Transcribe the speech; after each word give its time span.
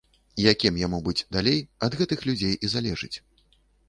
Якім 0.51 0.77
яму 0.83 0.99
быць 1.07 1.25
далей, 1.37 1.59
ад 1.87 1.97
гэтых 1.99 2.23
людзей 2.31 2.57
і 2.65 2.71
залежыць. 2.73 3.13